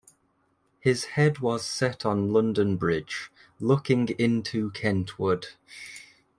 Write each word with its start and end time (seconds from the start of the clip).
His 0.79 1.03
head 1.13 1.37
was 1.41 1.63
set 1.63 2.07
on 2.07 2.33
London 2.33 2.75
Bridge, 2.75 3.29
'looking 3.59 4.07
into 4.17 4.71
Kentward'. 4.71 5.49